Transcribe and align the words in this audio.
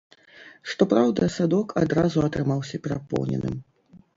Што 0.69 0.87
праўда, 0.93 1.27
садок 1.35 1.75
адразу 1.83 2.25
атрымаўся 2.29 2.83
перапоўненым. 2.89 3.55